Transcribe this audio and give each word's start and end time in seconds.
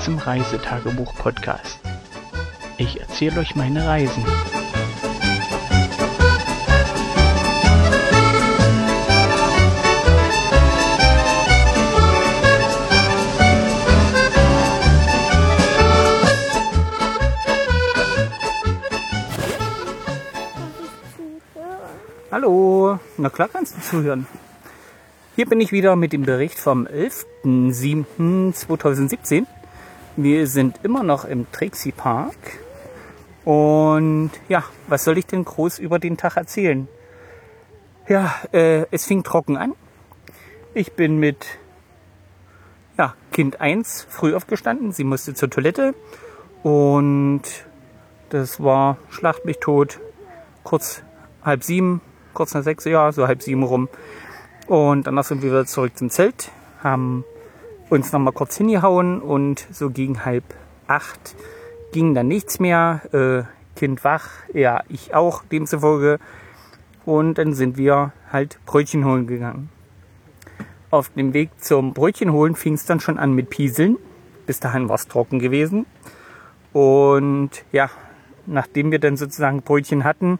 Zum 0.00 0.18
Reisetagebuch-Podcast. 0.18 1.80
Ich 2.76 3.00
erzähle 3.00 3.40
euch 3.40 3.56
meine 3.56 3.86
Reisen. 3.86 4.24
Hallo, 22.30 22.98
na 23.16 23.30
klar 23.30 23.48
kannst 23.48 23.76
du 23.76 23.80
zuhören. 23.80 24.26
Hier 25.34 25.46
bin 25.46 25.60
ich 25.60 25.72
wieder 25.72 25.96
mit 25.96 26.12
dem 26.12 26.22
Bericht 26.22 26.58
vom 26.58 26.86
11.07.2017. 26.86 29.46
Wir 30.20 30.48
sind 30.48 30.80
immer 30.82 31.04
noch 31.04 31.24
im 31.24 31.46
Trixie 31.52 31.92
Park. 31.92 32.34
Und 33.44 34.32
ja, 34.48 34.64
was 34.88 35.04
soll 35.04 35.16
ich 35.16 35.26
denn 35.26 35.44
groß 35.44 35.78
über 35.78 36.00
den 36.00 36.16
Tag 36.16 36.36
erzählen? 36.36 36.88
Ja, 38.08 38.34
äh, 38.50 38.86
es 38.90 39.06
fing 39.06 39.22
trocken 39.22 39.56
an. 39.56 39.74
Ich 40.74 40.94
bin 40.94 41.18
mit 41.18 41.46
ja, 42.98 43.14
Kind 43.30 43.60
1 43.60 44.08
früh 44.10 44.34
aufgestanden. 44.34 44.90
Sie 44.90 45.04
musste 45.04 45.34
zur 45.34 45.50
Toilette. 45.50 45.94
Und 46.64 47.42
das 48.30 48.60
war 48.60 48.96
Schlacht 49.10 49.44
mich 49.44 49.60
tot. 49.60 50.00
Kurz 50.64 51.04
halb 51.44 51.62
sieben 51.62 52.00
kurz 52.34 52.54
nach 52.54 52.64
sechs, 52.64 52.84
ja, 52.86 53.12
so 53.12 53.28
halb 53.28 53.40
sieben 53.40 53.62
rum. 53.62 53.88
Und 54.66 55.06
danach 55.06 55.22
sind 55.22 55.42
wir 55.42 55.50
wieder 55.50 55.66
zurück 55.66 55.96
zum 55.96 56.10
Zelt, 56.10 56.50
haben 56.82 57.24
uns 57.90 58.12
nochmal 58.12 58.32
kurz 58.32 58.56
hingehauen 58.56 59.20
und 59.20 59.66
so 59.70 59.90
gegen 59.90 60.24
halb 60.24 60.44
acht 60.86 61.36
ging 61.92 62.14
dann 62.14 62.28
nichts 62.28 62.60
mehr. 62.60 63.02
Äh, 63.12 63.78
kind 63.78 64.04
wach, 64.04 64.28
ja, 64.52 64.82
ich 64.88 65.14
auch 65.14 65.42
demzufolge. 65.44 66.18
Und 67.04 67.38
dann 67.38 67.54
sind 67.54 67.76
wir 67.76 68.12
halt 68.32 68.58
Brötchen 68.66 69.04
holen 69.04 69.26
gegangen. 69.26 69.70
Auf 70.90 71.10
dem 71.10 71.32
Weg 71.32 71.50
zum 71.58 71.94
Brötchen 71.94 72.32
holen 72.32 72.54
fing 72.54 72.74
es 72.74 72.86
dann 72.86 73.00
schon 73.00 73.18
an 73.18 73.32
mit 73.32 73.50
Pieseln. 73.50 73.96
Bis 74.46 74.60
dahin 74.60 74.88
war 74.88 74.96
es 74.96 75.08
trocken 75.08 75.38
gewesen. 75.38 75.86
Und 76.72 77.50
ja, 77.72 77.90
nachdem 78.46 78.90
wir 78.90 78.98
dann 78.98 79.16
sozusagen 79.16 79.62
Brötchen 79.62 80.04
hatten, 80.04 80.38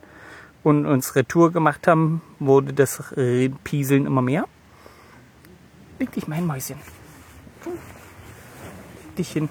und 0.63 0.87
uns 0.87 1.17
Retour 1.17 1.53
gemacht 1.53 1.87
haben, 1.87 2.21
wurde 2.39 2.73
das 2.73 3.03
Pieseln 3.65 4.07
immer 4.07 4.23
mehr. 4.23 4.47
Leg 5.99 6.13
dich 6.13 6.29
mein 6.29 6.47
Mäuschen. 6.47 6.77
Dich 9.19 9.33
hin. 9.33 9.49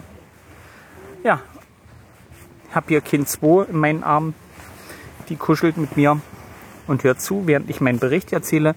Ja, 1.23 1.41
hab 2.73 2.87
hier 2.87 3.01
Kind 3.01 3.27
2 3.27 3.65
in 3.69 3.77
meinen 3.77 4.03
Armen. 4.03 4.33
Die 5.29 5.35
kuschelt 5.35 5.77
mit 5.77 5.97
mir 5.97 6.21
und 6.87 7.03
hört 7.03 7.21
zu, 7.21 7.47
während 7.47 7.69
ich 7.69 7.81
meinen 7.81 7.99
Bericht 7.99 8.31
erzähle. 8.31 8.75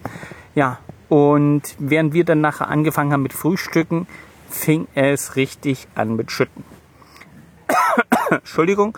Ja, 0.53 0.79
und 1.07 1.75
während 1.79 2.13
wir 2.13 2.25
dann 2.25 2.41
nachher 2.41 2.67
angefangen 2.67 3.13
haben 3.13 3.23
mit 3.23 3.33
Frühstücken, 3.33 4.07
fing 4.49 4.87
es 4.95 5.35
richtig 5.35 5.87
an 5.95 6.15
mit 6.15 6.31
Schütten. 6.31 6.63
Entschuldigung, 8.29 8.97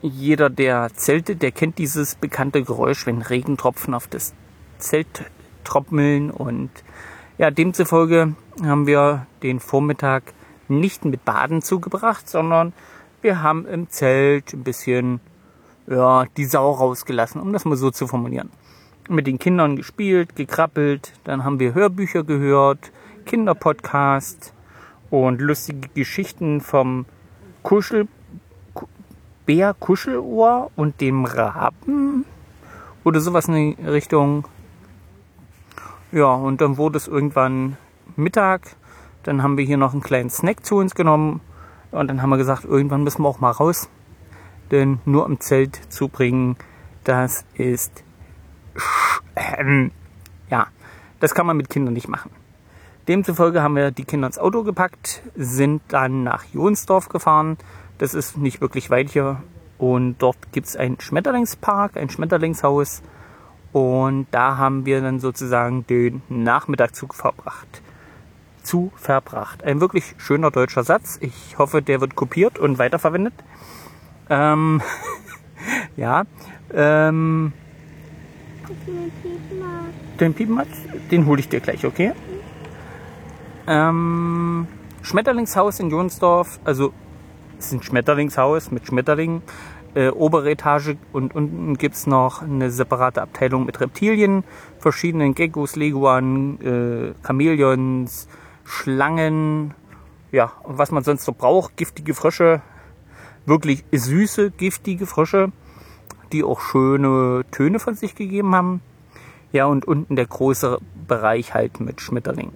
jeder, 0.00 0.48
der 0.48 0.90
zeltet, 0.94 1.42
der 1.42 1.52
kennt 1.52 1.78
dieses 1.78 2.14
bekannte 2.14 2.62
Geräusch, 2.62 3.06
wenn 3.06 3.22
Regentropfen 3.22 3.94
auf 3.94 4.06
das 4.06 4.32
Zelt 4.78 5.24
troppeln. 5.64 6.30
Und 6.30 6.70
ja, 7.38 7.50
demzufolge 7.50 8.34
haben 8.62 8.86
wir 8.86 9.26
den 9.42 9.60
Vormittag 9.60 10.34
nicht 10.68 11.04
mit 11.04 11.24
Baden 11.24 11.62
zugebracht, 11.62 12.28
sondern 12.28 12.72
wir 13.22 13.42
haben 13.42 13.66
im 13.66 13.88
Zelt 13.88 14.52
ein 14.52 14.64
bisschen 14.64 15.20
ja, 15.86 16.26
die 16.36 16.44
Sau 16.44 16.72
rausgelassen, 16.72 17.40
um 17.40 17.52
das 17.52 17.64
mal 17.64 17.76
so 17.76 17.90
zu 17.90 18.06
formulieren. 18.06 18.50
Mit 19.08 19.26
den 19.26 19.38
Kindern 19.38 19.76
gespielt, 19.76 20.36
gekrabbelt, 20.36 21.14
dann 21.24 21.44
haben 21.44 21.58
wir 21.60 21.74
Hörbücher 21.74 22.24
gehört, 22.24 22.92
Kinderpodcast 23.24 24.52
und 25.10 25.40
lustige 25.40 25.88
Geschichten 25.94 26.60
vom 26.60 27.06
Kuschel 27.62 28.08
Bär 29.46 29.72
Kuschelohr 29.72 30.70
und 30.76 31.00
dem 31.00 31.24
Raben 31.24 32.26
oder 33.02 33.18
sowas 33.22 33.48
in 33.48 33.76
die 33.76 33.82
Richtung. 33.82 34.44
Ja, 36.10 36.32
und 36.32 36.60
dann 36.60 36.78
wurde 36.78 36.96
es 36.96 37.06
irgendwann 37.06 37.76
Mittag. 38.16 38.76
Dann 39.24 39.42
haben 39.42 39.58
wir 39.58 39.64
hier 39.64 39.76
noch 39.76 39.92
einen 39.92 40.02
kleinen 40.02 40.30
Snack 40.30 40.64
zu 40.64 40.76
uns 40.76 40.94
genommen. 40.94 41.40
Und 41.90 42.08
dann 42.08 42.22
haben 42.22 42.30
wir 42.30 42.38
gesagt, 42.38 42.64
irgendwann 42.64 43.04
müssen 43.04 43.22
wir 43.22 43.28
auch 43.28 43.40
mal 43.40 43.50
raus. 43.50 43.90
Denn 44.70 45.00
nur 45.04 45.26
im 45.26 45.40
Zelt 45.40 45.76
zu 45.92 46.08
bringen, 46.08 46.56
das 47.04 47.44
ist. 47.54 48.04
Ja, 50.50 50.66
das 51.20 51.34
kann 51.34 51.46
man 51.46 51.56
mit 51.56 51.68
Kindern 51.68 51.94
nicht 51.94 52.08
machen. 52.08 52.30
Demzufolge 53.06 53.62
haben 53.62 53.76
wir 53.76 53.90
die 53.90 54.04
Kinder 54.04 54.26
ins 54.26 54.38
Auto 54.38 54.62
gepackt, 54.62 55.22
sind 55.34 55.82
dann 55.88 56.24
nach 56.24 56.44
Jonsdorf 56.52 57.08
gefahren. 57.08 57.56
Das 57.98 58.14
ist 58.14 58.36
nicht 58.36 58.60
wirklich 58.60 58.90
weit 58.90 59.10
hier. 59.10 59.42
Und 59.78 60.18
dort 60.18 60.52
gibt 60.52 60.66
es 60.66 60.76
einen 60.76 61.00
Schmetterlingspark, 61.00 61.96
ein 61.96 62.10
Schmetterlingshaus. 62.10 63.02
Und 63.72 64.26
da 64.30 64.56
haben 64.56 64.86
wir 64.86 65.00
dann 65.00 65.20
sozusagen 65.20 65.86
den 65.86 66.22
Nachmittagszug 66.28 67.14
verbracht. 67.14 67.82
Zu 68.62 68.92
verbracht. 68.96 69.62
Ein 69.64 69.80
wirklich 69.80 70.14
schöner 70.18 70.50
deutscher 70.50 70.84
Satz. 70.84 71.18
Ich 71.20 71.58
hoffe, 71.58 71.82
der 71.82 72.00
wird 72.00 72.14
kopiert 72.14 72.58
und 72.58 72.78
weiterverwendet. 72.78 73.34
Ähm, 74.30 74.82
ja. 75.96 76.24
Ähm, 76.72 77.52
den 80.20 80.34
Piepenmatz, 80.34 80.68
den 81.10 81.26
hole 81.26 81.40
ich 81.40 81.48
dir 81.48 81.60
gleich, 81.60 81.86
okay? 81.86 82.12
Ähm, 83.66 84.66
Schmetterlingshaus 85.02 85.80
in 85.80 85.90
Jonsdorf, 85.90 86.58
also 86.64 86.92
es 87.58 87.66
ist 87.66 87.72
ein 87.72 87.82
Schmetterlingshaus 87.82 88.70
mit 88.70 88.86
Schmetterlingen. 88.86 89.42
Äh, 89.94 90.10
obere 90.10 90.50
Etage 90.50 90.96
und 91.12 91.34
unten 91.34 91.76
gibt 91.78 91.94
es 91.94 92.06
noch 92.06 92.42
eine 92.42 92.70
separate 92.70 93.22
Abteilung 93.22 93.64
mit 93.64 93.80
Reptilien, 93.80 94.44
verschiedenen 94.78 95.34
Geckos, 95.34 95.76
Leguanen, 95.76 96.60
äh, 96.60 97.14
Chamäleons, 97.26 98.28
Schlangen, 98.64 99.74
ja, 100.30 100.52
und 100.62 100.76
was 100.76 100.90
man 100.90 101.04
sonst 101.04 101.24
so 101.24 101.32
braucht, 101.32 101.76
giftige 101.76 102.12
Frösche, 102.12 102.60
wirklich 103.46 103.84
süße, 103.90 104.50
giftige 104.50 105.06
Frösche, 105.06 105.52
die 106.32 106.44
auch 106.44 106.60
schöne 106.60 107.44
Töne 107.50 107.78
von 107.78 107.94
sich 107.94 108.14
gegeben 108.14 108.54
haben. 108.54 108.82
Ja, 109.52 109.64
und 109.64 109.88
unten 109.88 110.16
der 110.16 110.26
große 110.26 110.78
Bereich 111.06 111.54
halt 111.54 111.80
mit 111.80 112.02
Schmetterlingen. 112.02 112.52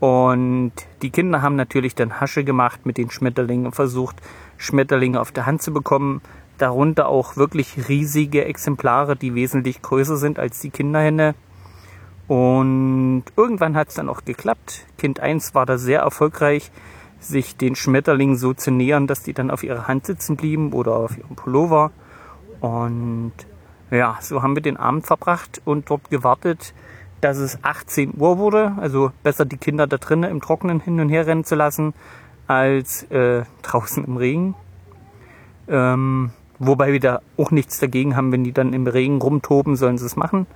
Und 0.00 0.72
die 1.02 1.10
Kinder 1.10 1.42
haben 1.42 1.54
natürlich 1.54 1.94
dann 1.94 2.20
Hasche 2.20 2.42
gemacht 2.42 2.86
mit 2.86 2.96
den 2.96 3.10
Schmetterlingen 3.10 3.66
und 3.66 3.74
versucht, 3.74 4.16
Schmetterlinge 4.62 5.20
auf 5.20 5.32
der 5.32 5.46
Hand 5.46 5.62
zu 5.62 5.72
bekommen. 5.72 6.20
Darunter 6.58 7.08
auch 7.08 7.36
wirklich 7.36 7.88
riesige 7.88 8.44
Exemplare, 8.44 9.16
die 9.16 9.34
wesentlich 9.34 9.82
größer 9.82 10.16
sind 10.16 10.38
als 10.38 10.60
die 10.60 10.70
Kinderhände. 10.70 11.34
Und 12.28 13.24
irgendwann 13.36 13.76
hat 13.76 13.88
es 13.88 13.94
dann 13.94 14.08
auch 14.08 14.24
geklappt. 14.24 14.86
Kind 14.96 15.20
1 15.20 15.54
war 15.54 15.66
da 15.66 15.76
sehr 15.76 16.00
erfolgreich, 16.00 16.70
sich 17.18 17.56
den 17.56 17.74
Schmetterlingen 17.74 18.36
so 18.36 18.54
zu 18.54 18.70
nähern, 18.70 19.06
dass 19.06 19.22
die 19.22 19.32
dann 19.32 19.50
auf 19.50 19.64
ihrer 19.64 19.88
Hand 19.88 20.06
sitzen 20.06 20.36
blieben 20.36 20.72
oder 20.72 20.96
auf 20.96 21.18
ihrem 21.18 21.34
Pullover. 21.34 21.90
Und 22.60 23.32
ja, 23.90 24.18
so 24.20 24.42
haben 24.42 24.54
wir 24.54 24.62
den 24.62 24.76
Abend 24.76 25.06
verbracht 25.06 25.60
und 25.64 25.90
dort 25.90 26.08
gewartet, 26.10 26.72
dass 27.20 27.38
es 27.38 27.58
18 27.62 28.14
Uhr 28.16 28.38
wurde. 28.38 28.72
Also 28.80 29.12
besser 29.22 29.44
die 29.44 29.56
Kinder 29.56 29.86
da 29.86 29.96
drinnen 29.96 30.30
im 30.30 30.40
Trockenen 30.40 30.80
hin 30.80 31.00
und 31.00 31.08
her 31.08 31.26
rennen 31.26 31.44
zu 31.44 31.56
lassen, 31.56 31.92
als 32.46 33.04
äh, 33.04 33.44
draußen 33.62 34.04
im 34.04 34.16
Regen. 34.16 34.54
Ähm, 35.68 36.30
wobei 36.58 36.92
wir 36.92 37.00
da 37.00 37.20
auch 37.36 37.50
nichts 37.50 37.78
dagegen 37.78 38.16
haben, 38.16 38.32
wenn 38.32 38.44
die 38.44 38.52
dann 38.52 38.72
im 38.72 38.86
Regen 38.86 39.20
rumtoben, 39.20 39.76
sollen 39.76 39.98
sie 39.98 40.06
es 40.06 40.16
machen. 40.16 40.46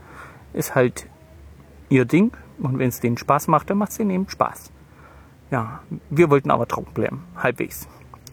Ist 0.53 0.75
halt 0.75 1.07
ihr 1.89 2.05
Ding. 2.05 2.33
Und 2.59 2.79
wenn 2.79 2.89
es 2.89 3.01
denen 3.01 3.19
Spaß 3.19 3.49
macht, 3.49 3.71
dann 3.71 3.79
macht 3.79 3.91
es 3.91 3.99
denen 3.99 4.11
eben 4.11 4.29
Spaß. 4.29 4.71
Ja, 5.51 5.81
wir 6.11 6.31
wollten 6.31 6.51
aber 6.51 6.67
trocken 6.67 6.93
bleiben, 6.95 7.23
halbwegs. 7.37 7.87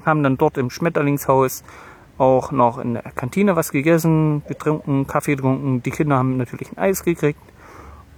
Haben 0.05 0.23
dann 0.23 0.37
dort 0.37 0.57
im 0.57 0.69
Schmetterlingshaus 0.69 1.63
auch 2.17 2.51
noch 2.51 2.77
in 2.77 2.93
der 2.93 3.03
Kantine 3.03 3.55
was 3.55 3.71
gegessen, 3.71 4.43
getrunken, 4.47 5.07
Kaffee 5.07 5.35
getrunken. 5.35 5.83
Die 5.83 5.91
Kinder 5.91 6.17
haben 6.17 6.37
natürlich 6.37 6.71
ein 6.71 6.77
Eis 6.77 7.03
gekriegt 7.03 7.39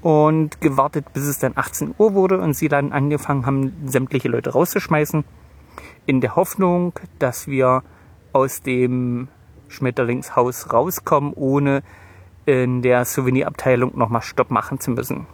und 0.06 0.62
gewartet, 0.62 1.14
bis 1.14 1.24
es 1.24 1.40
dann 1.40 1.54
18 1.56 1.96
Uhr 1.98 2.14
wurde 2.14 2.40
und 2.40 2.54
sie 2.54 2.68
dann 2.68 2.92
angefangen 2.92 3.48
haben, 3.48 3.74
sämtliche 3.88 4.28
Leute 4.28 4.52
rauszuschmeißen, 4.52 5.24
in 6.06 6.22
der 6.22 6.36
Hoffnung, 6.36 6.94
dass 7.18 7.48
wir 7.48 7.82
aus 8.32 8.62
dem 8.62 9.30
Schmetterlingshaus 9.68 10.72
rauskommen, 10.72 11.34
ohne 11.34 11.82
in 12.46 12.84
der 12.84 13.04
Souvenirabteilung 13.04 13.98
nochmal 13.98 14.22
Stopp 14.22 14.52
machen 14.52 14.80
zu 14.80 14.92
müssen. 14.92 15.26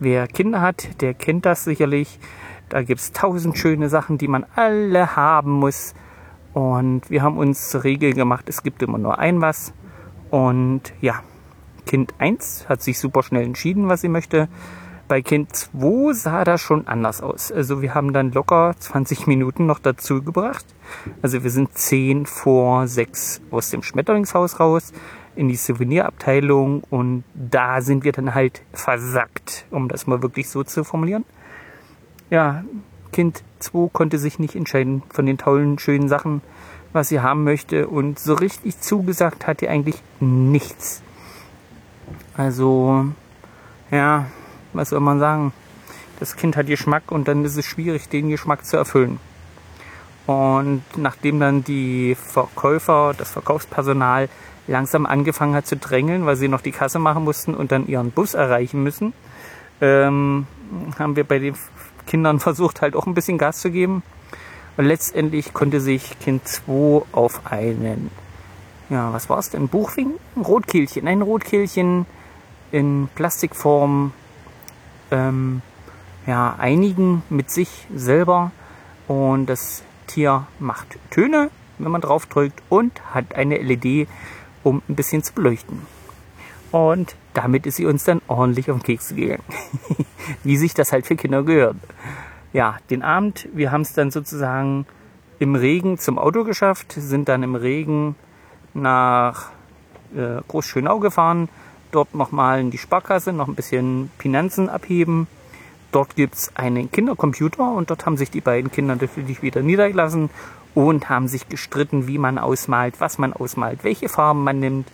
Wer 0.00 0.26
Kinder 0.26 0.60
hat, 0.62 1.00
der 1.00 1.14
kennt 1.14 1.46
das 1.46 1.62
sicherlich. 1.62 2.18
Da 2.68 2.82
gibt 2.82 2.98
es 2.98 3.12
tausend 3.12 3.56
schöne 3.56 3.88
Sachen, 3.88 4.18
die 4.18 4.26
man 4.26 4.44
alle 4.56 5.14
haben 5.14 5.52
muss. 5.52 5.94
Und 6.54 7.08
wir 7.08 7.22
haben 7.22 7.38
uns 7.38 7.70
zur 7.70 7.84
Regel 7.84 8.14
gemacht, 8.14 8.48
es 8.48 8.64
gibt 8.64 8.82
immer 8.82 8.98
nur 8.98 9.20
ein 9.20 9.40
was. 9.40 9.72
Und 10.32 10.92
ja, 11.00 11.22
Kind 11.86 12.14
1 12.18 12.68
hat 12.68 12.82
sich 12.82 12.98
super 12.98 13.22
schnell 13.22 13.44
entschieden, 13.44 13.88
was 13.88 14.02
sie 14.02 14.08
möchte. 14.08 14.48
Bei 15.08 15.22
Kind 15.22 15.54
2 15.54 16.12
sah 16.14 16.42
das 16.42 16.60
schon 16.60 16.88
anders 16.88 17.22
aus. 17.22 17.52
Also 17.52 17.80
wir 17.80 17.94
haben 17.94 18.12
dann 18.12 18.32
locker 18.32 18.74
20 18.76 19.28
Minuten 19.28 19.64
noch 19.64 19.78
dazu 19.78 20.20
gebracht. 20.20 20.66
Also 21.22 21.44
wir 21.44 21.50
sind 21.50 21.78
10 21.78 22.26
vor 22.26 22.88
6 22.88 23.40
aus 23.52 23.70
dem 23.70 23.84
Schmetterlingshaus 23.84 24.58
raus 24.58 24.92
in 25.36 25.48
die 25.48 25.56
Souvenirabteilung 25.56 26.82
und 26.90 27.22
da 27.34 27.80
sind 27.82 28.02
wir 28.02 28.12
dann 28.12 28.34
halt 28.34 28.62
versackt, 28.72 29.66
um 29.70 29.88
das 29.88 30.08
mal 30.08 30.22
wirklich 30.22 30.48
so 30.48 30.64
zu 30.64 30.82
formulieren. 30.82 31.24
Ja, 32.28 32.64
Kind 33.12 33.44
2 33.60 33.90
konnte 33.92 34.18
sich 34.18 34.40
nicht 34.40 34.56
entscheiden 34.56 35.04
von 35.10 35.24
den 35.24 35.38
tollen, 35.38 35.78
schönen 35.78 36.08
Sachen, 36.08 36.40
was 36.92 37.10
sie 37.10 37.20
haben 37.20 37.44
möchte 37.44 37.86
und 37.86 38.18
so 38.18 38.34
richtig 38.34 38.80
zugesagt 38.80 39.46
hat 39.46 39.62
ihr 39.62 39.70
eigentlich 39.70 40.02
nichts. 40.18 41.02
Also, 42.36 43.06
ja, 43.90 44.26
was 44.74 44.90
soll 44.90 45.00
man 45.00 45.18
sagen? 45.18 45.52
Das 46.20 46.36
Kind 46.36 46.56
hat 46.56 46.66
Geschmack 46.66 47.10
und 47.10 47.28
dann 47.28 47.44
ist 47.44 47.56
es 47.56 47.64
schwierig, 47.64 48.08
den 48.08 48.28
Geschmack 48.28 48.66
zu 48.66 48.76
erfüllen. 48.76 49.18
Und 50.26 50.82
nachdem 50.96 51.40
dann 51.40 51.64
die 51.64 52.14
Verkäufer, 52.14 53.14
das 53.16 53.30
Verkaufspersonal 53.30 54.28
langsam 54.66 55.06
angefangen 55.06 55.54
hat 55.54 55.66
zu 55.66 55.76
drängeln, 55.76 56.26
weil 56.26 56.36
sie 56.36 56.48
noch 56.48 56.60
die 56.60 56.72
Kasse 56.72 56.98
machen 56.98 57.24
mussten 57.24 57.54
und 57.54 57.72
dann 57.72 57.86
ihren 57.86 58.10
Bus 58.10 58.34
erreichen 58.34 58.82
müssen, 58.82 59.12
ähm, 59.80 60.46
haben 60.98 61.16
wir 61.16 61.24
bei 61.24 61.38
den 61.38 61.54
Kindern 62.06 62.40
versucht, 62.40 62.82
halt 62.82 62.96
auch 62.96 63.06
ein 63.06 63.14
bisschen 63.14 63.38
Gas 63.38 63.60
zu 63.60 63.70
geben. 63.70 64.02
Und 64.76 64.84
letztendlich 64.84 65.54
konnte 65.54 65.80
sich 65.80 66.18
Kind 66.18 66.46
2 66.46 67.02
auf 67.12 67.50
einen, 67.50 68.10
ja, 68.90 69.10
was 69.12 69.30
war 69.30 69.38
es 69.38 69.48
denn? 69.48 69.68
Buchfing? 69.68 70.14
Rotkehlchen, 70.36 71.08
ein 71.08 71.22
Rotkehlchen 71.22 72.04
in 72.72 73.08
Plastikform 73.14 74.12
ähm, 75.10 75.62
ja, 76.26 76.56
einigen 76.58 77.22
mit 77.30 77.50
sich 77.50 77.86
selber. 77.94 78.50
Und 79.08 79.46
das 79.46 79.82
Tier 80.06 80.46
macht 80.58 80.98
Töne, 81.10 81.50
wenn 81.78 81.90
man 81.90 82.00
drauf 82.00 82.26
drückt, 82.26 82.62
und 82.68 82.92
hat 83.14 83.34
eine 83.34 83.58
LED, 83.58 84.08
um 84.62 84.82
ein 84.88 84.96
bisschen 84.96 85.22
zu 85.22 85.32
beleuchten. 85.32 85.82
Und 86.72 87.14
damit 87.34 87.66
ist 87.66 87.76
sie 87.76 87.86
uns 87.86 88.04
dann 88.04 88.20
ordentlich 88.26 88.70
auf 88.70 88.78
den 88.78 88.82
Keks 88.82 89.14
gegangen. 89.14 89.44
Wie 90.42 90.56
sich 90.56 90.74
das 90.74 90.92
halt 90.92 91.06
für 91.06 91.16
Kinder 91.16 91.42
gehört. 91.42 91.76
Ja, 92.52 92.78
den 92.90 93.02
Abend, 93.02 93.48
wir 93.52 93.70
haben 93.70 93.82
es 93.82 93.92
dann 93.92 94.10
sozusagen 94.10 94.86
im 95.38 95.54
Regen 95.54 95.98
zum 95.98 96.18
Auto 96.18 96.44
geschafft, 96.44 96.92
sind 96.92 97.28
dann 97.28 97.42
im 97.42 97.54
Regen 97.54 98.16
nach 98.74 99.50
äh, 100.14 100.40
Großschönau 100.48 100.98
gefahren, 100.98 101.48
dort 101.96 102.14
nochmal 102.14 102.60
in 102.60 102.70
die 102.70 102.78
Sparkasse, 102.78 103.32
noch 103.32 103.48
ein 103.48 103.54
bisschen 103.54 104.10
Finanzen 104.18 104.68
abheben. 104.68 105.26
Dort 105.92 106.14
gibt 106.14 106.34
es 106.34 106.52
einen 106.54 106.90
Kindercomputer 106.90 107.72
und 107.72 107.90
dort 107.90 108.04
haben 108.06 108.16
sich 108.16 108.30
die 108.30 108.42
beiden 108.42 108.70
Kinder 108.70 108.96
natürlich 108.96 109.42
wieder 109.42 109.62
niedergelassen 109.62 110.30
und 110.74 111.08
haben 111.08 111.26
sich 111.26 111.48
gestritten, 111.48 112.06
wie 112.06 112.18
man 112.18 112.38
ausmalt, 112.38 113.00
was 113.00 113.16
man 113.16 113.32
ausmalt, 113.32 113.82
welche 113.82 114.10
Farben 114.10 114.44
man 114.44 114.60
nimmt. 114.60 114.88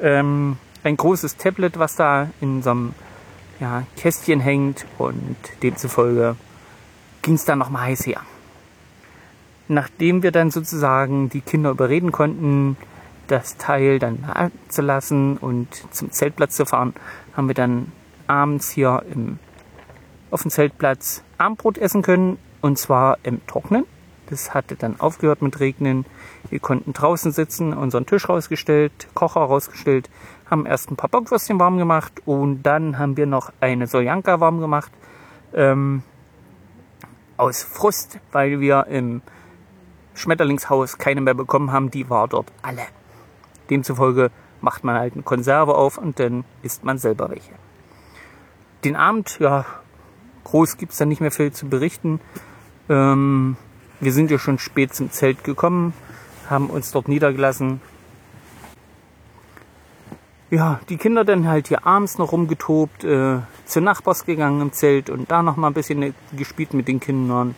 Ähm, 0.00 0.56
ein 0.84 0.96
großes 0.96 1.36
Tablet, 1.36 1.78
was 1.78 1.96
da 1.96 2.28
in 2.40 2.62
so 2.62 2.70
einem 2.70 2.94
ja, 3.58 3.82
Kästchen 3.96 4.40
hängt 4.40 4.86
und 4.98 5.36
demzufolge 5.62 6.36
ging 7.22 7.34
es 7.34 7.44
dann 7.44 7.58
nochmal 7.58 7.88
heiß 7.88 8.06
her. 8.06 8.20
Nachdem 9.66 10.22
wir 10.22 10.30
dann 10.30 10.50
sozusagen 10.50 11.30
die 11.30 11.40
Kinder 11.40 11.70
überreden 11.70 12.12
konnten, 12.12 12.76
das 13.28 13.56
Teil 13.56 13.98
dann 13.98 14.50
zu 14.68 14.82
lassen 14.82 15.36
und 15.36 15.68
zum 15.94 16.10
Zeltplatz 16.10 16.56
zu 16.56 16.66
fahren, 16.66 16.94
haben 17.36 17.48
wir 17.48 17.54
dann 17.54 17.92
abends 18.26 18.70
hier 18.70 19.02
im, 19.12 19.38
auf 20.30 20.42
dem 20.42 20.50
Zeltplatz 20.50 21.22
Abendbrot 21.38 21.78
essen 21.78 22.02
können 22.02 22.38
und 22.60 22.78
zwar 22.78 23.18
im 23.22 23.46
Trocknen. 23.46 23.84
Das 24.30 24.54
hatte 24.54 24.74
dann 24.74 24.98
aufgehört 25.00 25.42
mit 25.42 25.60
Regnen. 25.60 26.06
Wir 26.48 26.58
konnten 26.58 26.92
draußen 26.92 27.32
sitzen, 27.32 27.74
unseren 27.74 28.06
Tisch 28.06 28.28
rausgestellt, 28.28 29.08
Kocher 29.14 29.40
rausgestellt, 29.40 30.08
haben 30.50 30.66
erst 30.66 30.90
ein 30.90 30.96
paar 30.96 31.10
Bockwürstchen 31.10 31.58
warm 31.58 31.76
gemacht 31.76 32.22
und 32.24 32.62
dann 32.62 32.98
haben 32.98 33.16
wir 33.16 33.26
noch 33.26 33.52
eine 33.60 33.86
Soljanka 33.86 34.40
warm 34.40 34.60
gemacht. 34.60 34.90
Ähm, 35.52 36.02
aus 37.36 37.62
Frust, 37.62 38.18
weil 38.32 38.60
wir 38.60 38.86
im 38.88 39.22
Schmetterlingshaus 40.14 40.98
keine 40.98 41.20
mehr 41.20 41.34
bekommen 41.34 41.72
haben. 41.72 41.90
Die 41.90 42.08
war 42.08 42.28
dort 42.28 42.46
alle. 42.62 42.82
Demzufolge 43.70 44.30
macht 44.60 44.84
man 44.84 44.96
halt 44.96 45.14
eine 45.14 45.22
Konserve 45.22 45.74
auf 45.74 45.98
und 45.98 46.18
dann 46.18 46.44
isst 46.62 46.84
man 46.84 46.98
selber 46.98 47.30
welche. 47.30 47.52
Den 48.82 48.96
Abend, 48.96 49.38
ja, 49.38 49.64
groß 50.44 50.76
gibt 50.76 50.92
es 50.92 50.98
da 50.98 51.04
nicht 51.04 51.20
mehr 51.20 51.30
viel 51.30 51.52
zu 51.52 51.68
berichten. 51.68 52.20
Ähm, 52.88 53.56
wir 54.00 54.12
sind 54.12 54.30
ja 54.30 54.38
schon 54.38 54.58
spät 54.58 54.94
zum 54.94 55.10
Zelt 55.10 55.44
gekommen, 55.44 55.94
haben 56.48 56.68
uns 56.68 56.90
dort 56.92 57.08
niedergelassen. 57.08 57.80
Ja, 60.50 60.80
die 60.88 60.98
Kinder 60.98 61.24
dann 61.24 61.48
halt 61.48 61.68
hier 61.68 61.86
abends 61.86 62.18
noch 62.18 62.32
rumgetobt, 62.32 63.02
äh, 63.04 63.38
zu 63.64 63.80
Nachbars 63.80 64.24
gegangen 64.24 64.60
im 64.60 64.72
Zelt 64.72 65.10
und 65.10 65.30
da 65.30 65.42
noch 65.42 65.56
mal 65.56 65.68
ein 65.68 65.74
bisschen 65.74 66.14
gespielt 66.36 66.74
mit 66.74 66.86
den 66.86 67.00
Kindern, 67.00 67.56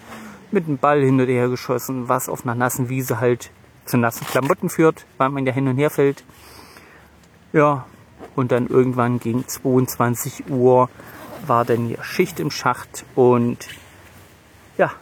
mit 0.51 0.67
dem 0.67 0.79
Ball 0.79 1.03
hin 1.03 1.21
und 1.21 1.27
her 1.27 1.49
geschossen, 1.49 2.09
was 2.09 2.29
auf 2.29 2.45
einer 2.45 2.55
nassen 2.55 2.89
Wiese 2.89 3.21
halt 3.21 3.51
zu 3.87 3.97
nassen 3.97 4.27
Klamotten 4.27 4.69
führt, 4.69 5.07
weil 5.17 5.31
man 5.31 5.47
ja 5.47 5.53
hin 5.53 5.69
und 5.69 5.77
her 5.79 5.91
fällt. 5.91 6.25
Ja, 7.53 7.87
und 8.35 8.53
dann 8.53 8.67
irgendwann 8.67 9.19
gegen 9.19 9.47
22 9.47 10.51
Uhr 10.51 10.91
war 11.47 11.65
dann 11.65 11.87
hier 11.87 12.03
Schicht 12.03 12.41
im 12.41 12.51
Schacht 12.51 13.05
und 13.15 13.69
ja, 14.77 14.93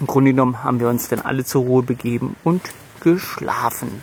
im 0.00 0.06
Grunde 0.06 0.32
genommen 0.32 0.64
haben 0.64 0.80
wir 0.80 0.88
uns 0.88 1.08
dann 1.08 1.20
alle 1.20 1.44
zur 1.44 1.62
Ruhe 1.62 1.82
begeben 1.82 2.36
und 2.42 2.62
geschlafen. 3.00 4.02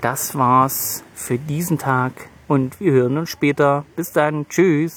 Das 0.00 0.36
war's 0.36 1.04
für 1.14 1.38
diesen 1.38 1.78
Tag 1.78 2.12
und 2.48 2.80
wir 2.80 2.92
hören 2.92 3.18
uns 3.18 3.30
später. 3.30 3.84
Bis 3.96 4.12
dann. 4.12 4.48
Tschüss. 4.48 4.96